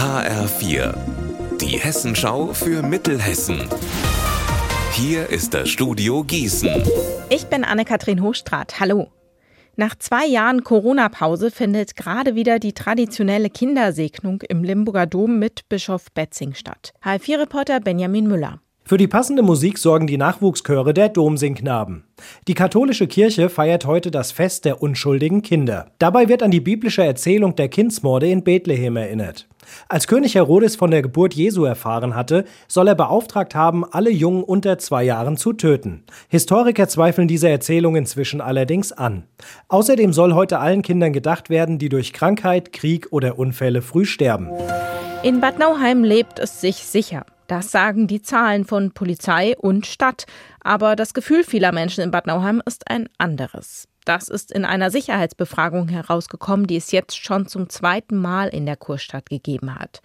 [0.00, 0.94] HR4,
[1.60, 3.68] die Hessenschau für Mittelhessen.
[4.92, 6.82] Hier ist das Studio Gießen.
[7.28, 8.80] Ich bin Anne-Kathrin Hochstrat.
[8.80, 9.08] Hallo.
[9.76, 16.06] Nach zwei Jahren Corona-Pause findet gerade wieder die traditionelle Kindersegnung im Limburger Dom mit Bischof
[16.14, 16.94] Betzing statt.
[17.04, 18.62] HR4-Reporter Benjamin Müller.
[18.90, 22.02] Für die passende Musik sorgen die Nachwuchschöre der Domsingknaben.
[22.48, 25.92] Die katholische Kirche feiert heute das Fest der unschuldigen Kinder.
[26.00, 29.46] Dabei wird an die biblische Erzählung der Kindsmorde in Bethlehem erinnert.
[29.88, 34.42] Als König Herodes von der Geburt Jesu erfahren hatte, soll er beauftragt haben, alle Jungen
[34.42, 36.02] unter zwei Jahren zu töten.
[36.28, 39.22] Historiker zweifeln diese Erzählung inzwischen allerdings an.
[39.68, 44.48] Außerdem soll heute allen Kindern gedacht werden, die durch Krankheit, Krieg oder Unfälle früh sterben.
[45.22, 47.24] In Bad Nauheim lebt es sich sicher.
[47.50, 50.26] Das sagen die Zahlen von Polizei und Stadt.
[50.60, 53.88] Aber das Gefühl vieler Menschen in Bad Nauheim ist ein anderes.
[54.04, 58.76] Das ist in einer Sicherheitsbefragung herausgekommen, die es jetzt schon zum zweiten Mal in der
[58.76, 60.00] Kurstadt gegeben hat.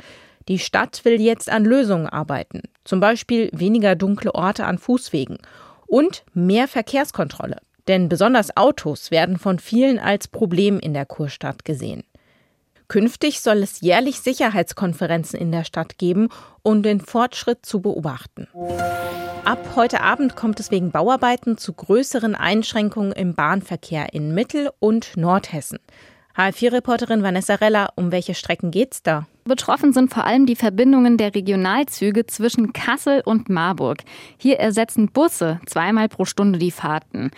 [0.48, 5.38] Die Stadt will jetzt an Lösungen arbeiten, zum Beispiel weniger dunkle Orte an Fußwegen
[5.86, 7.58] und mehr Verkehrskontrolle.
[7.88, 12.06] Denn besonders Autos werden von vielen als Problem in der Kurstadt gesehen.
[12.88, 16.30] Künftig soll es jährlich Sicherheitskonferenzen in der Stadt geben,
[16.62, 18.48] um den Fortschritt zu beobachten.
[19.46, 25.18] Ab heute Abend kommt es wegen Bauarbeiten zu größeren Einschränkungen im Bahnverkehr in Mittel- und
[25.18, 25.80] Nordhessen.
[26.36, 29.26] HL4-Reporterin Vanessa Reller, um welche Strecken geht's da?
[29.46, 34.00] Betroffen sind vor allem die Verbindungen der Regionalzüge zwischen Kassel und Marburg.
[34.38, 37.30] Hier ersetzen Busse zweimal pro Stunde die Fahrten.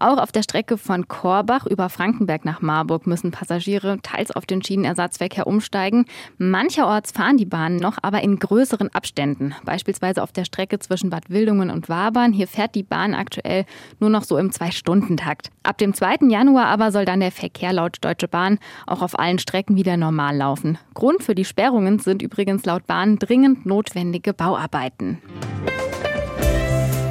[0.00, 4.64] Auch auf der Strecke von Korbach über Frankenberg nach Marburg müssen Passagiere teils auf den
[4.64, 6.06] Schienenersatzverkehr umsteigen.
[6.38, 9.54] Mancherorts fahren die Bahnen noch, aber in größeren Abständen.
[9.62, 12.32] Beispielsweise auf der Strecke zwischen Bad Wildungen und Wabern.
[12.32, 13.66] Hier fährt die Bahn aktuell
[13.98, 15.50] nur noch so im Zwei-Stunden-Takt.
[15.64, 16.28] Ab dem 2.
[16.30, 20.34] Januar aber soll dann der Verkehr laut Deutsche Bahn auch auf allen Strecken wieder normal
[20.34, 20.78] laufen.
[20.94, 25.18] Grund für die Sperrungen sind übrigens laut Bahn dringend notwendige Bauarbeiten.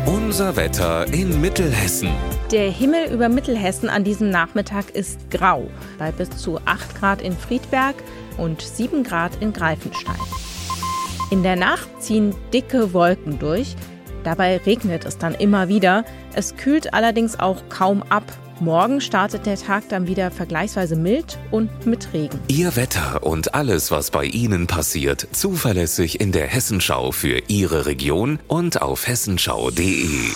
[0.07, 2.09] Unser Wetter in Mittelhessen.
[2.51, 7.37] Der Himmel über Mittelhessen an diesem Nachmittag ist grau, bei bis zu 8 Grad in
[7.37, 7.93] Friedberg
[8.37, 10.15] und 7 Grad in Greifenstein.
[11.29, 13.75] In der Nacht ziehen dicke Wolken durch,
[14.23, 16.05] dabei regnet es dann immer wieder.
[16.33, 18.23] Es kühlt allerdings auch kaum ab.
[18.59, 22.39] Morgen startet der Tag dann wieder vergleichsweise mild und mit Regen.
[22.47, 28.39] Ihr Wetter und alles, was bei Ihnen passiert, zuverlässig in der Hessenschau für Ihre Region
[28.47, 30.31] und auf hessenschau.de.